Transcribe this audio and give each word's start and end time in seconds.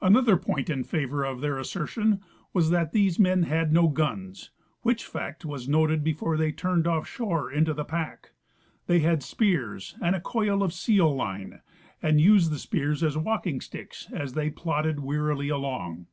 Another 0.00 0.36
point 0.36 0.70
in 0.70 0.84
favor 0.84 1.24
of 1.24 1.40
their 1.40 1.58
assertion 1.58 2.20
was 2.52 2.70
that 2.70 2.92
these 2.92 3.18
men 3.18 3.42
had 3.42 3.72
no 3.72 3.88
guns, 3.88 4.52
which 4.82 5.04
fact 5.04 5.44
was 5.44 5.68
noted 5.68 6.04
l)efore 6.04 6.38
they 6.38 6.52
turned 6.52 6.86
off' 6.86 7.08
shore 7.08 7.50
into 7.50 7.74
the 7.74 7.84
pack. 7.84 8.30
They 8.86 9.00
had 9.00 9.24
spears 9.24 9.96
and 10.00 10.14
a 10.14 10.20
coil 10.20 10.62
of 10.62 10.72
seal 10.72 11.12
line, 11.12 11.62
and 12.00 12.20
used 12.20 12.52
the 12.52 12.60
spears 12.60 13.02
as 13.02 13.18
walking 13.18 13.60
sticks 13.60 14.06
as 14.12 14.34
they 14.34 14.50
plodded 14.50 15.00
wearily 15.00 15.48
along. 15.48 16.06